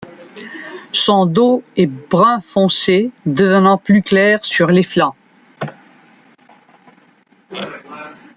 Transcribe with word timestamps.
Son 0.93 1.27
dos 1.27 1.61
est 1.77 1.85
brun 1.85 2.41
foncé 2.41 3.11
devenant 3.27 3.77
plus 3.77 4.01
clair 4.01 4.43
sur 4.43 4.71
les 4.71 4.81
flancs. 4.81 5.13